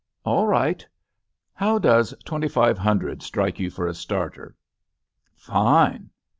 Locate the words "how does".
1.53-2.15